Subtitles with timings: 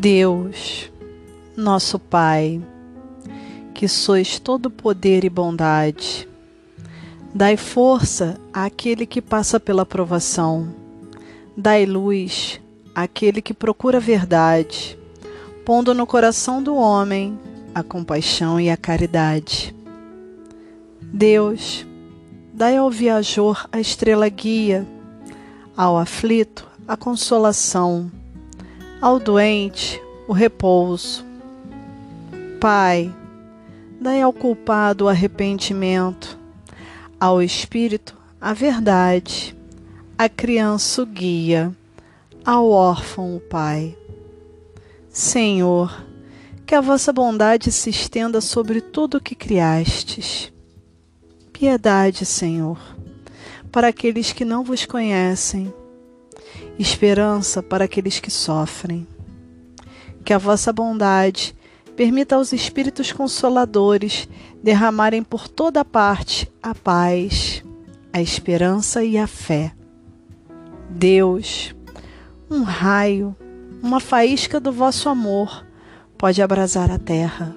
[0.00, 0.90] Deus,
[1.54, 2.58] nosso Pai,
[3.74, 6.26] que sois todo poder e bondade,
[7.34, 10.74] dai força àquele que passa pela provação,
[11.54, 12.58] dai luz
[12.94, 14.98] àquele que procura a verdade,
[15.66, 17.38] pondo no coração do homem
[17.74, 19.76] a compaixão e a caridade.
[21.02, 21.86] Deus,
[22.54, 24.86] dai ao viajor a estrela guia,
[25.76, 28.10] ao aflito a consolação
[29.00, 31.24] ao doente o repouso.
[32.60, 33.12] Pai,
[33.98, 36.38] dai ao culpado o arrependimento,
[37.18, 39.56] ao espírito a verdade,
[40.18, 41.74] à criança o guia,
[42.44, 43.96] ao órfão o Pai.
[45.08, 46.04] Senhor,
[46.66, 50.52] que a vossa bondade se estenda sobre tudo o que criastes.
[51.52, 52.78] Piedade, Senhor,
[53.72, 55.72] para aqueles que não vos conhecem
[56.78, 59.06] esperança para aqueles que sofrem.
[60.24, 61.54] Que a vossa bondade
[61.96, 64.28] permita aos Espíritos Consoladores
[64.62, 67.62] derramarem por toda parte a paz,
[68.12, 69.72] a esperança e a fé.
[70.88, 71.74] Deus,
[72.50, 73.36] um raio,
[73.82, 75.64] uma faísca do vosso amor
[76.18, 77.54] pode abrasar a terra.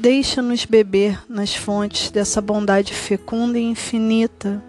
[0.00, 4.64] Deixa-nos beber nas fontes dessa bondade fecunda e infinita,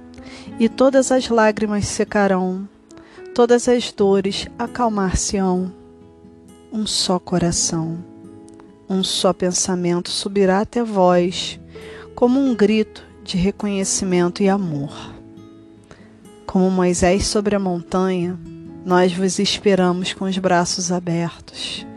[0.59, 2.67] e todas as lágrimas secarão,
[3.33, 5.71] todas as dores acalmar-se-ão.
[6.69, 8.03] Um só coração,
[8.89, 11.57] um só pensamento subirá até vós,
[12.13, 15.15] como um grito de reconhecimento e amor.
[16.45, 18.37] Como Moisés sobre a montanha,
[18.85, 21.87] nós vos esperamos com os braços abertos.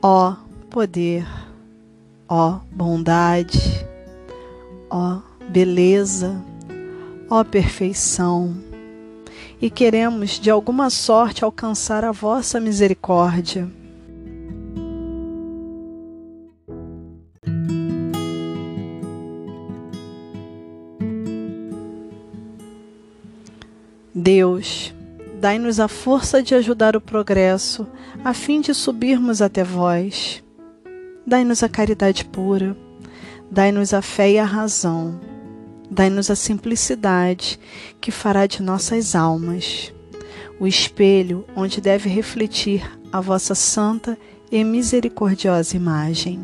[0.00, 0.36] Ó
[0.70, 1.45] poder!
[2.28, 3.86] Ó bondade,
[4.90, 6.42] ó beleza,
[7.30, 8.56] ó perfeição,
[9.60, 13.68] e queremos de alguma sorte alcançar a vossa misericórdia.
[24.12, 24.92] Deus,
[25.40, 27.86] dai-nos a força de ajudar o progresso,
[28.24, 30.42] a fim de subirmos até vós
[31.26, 32.76] Dai-nos a caridade pura,
[33.50, 35.18] dai-nos a fé e a razão,
[35.90, 37.58] dai-nos a simplicidade
[38.00, 39.92] que fará de nossas almas.
[40.60, 44.16] O espelho onde deve refletir a vossa santa
[44.52, 46.38] e misericordiosa imagem.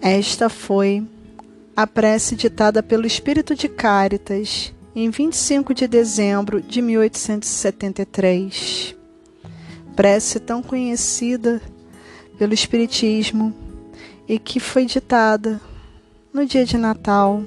[0.00, 1.06] Esta foi
[1.76, 8.94] a prece ditada pelo Espírito de Cáritas em 25 de dezembro de 1873.
[9.96, 11.60] Prece tão conhecida
[12.38, 13.52] pelo Espiritismo
[14.28, 15.60] e que foi ditada
[16.32, 17.42] no dia de Natal.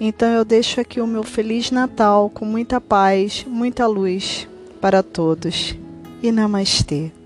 [0.00, 4.48] Então eu deixo aqui o meu Feliz Natal com muita paz, muita luz
[4.80, 5.76] para todos.
[6.22, 7.23] E Namastê.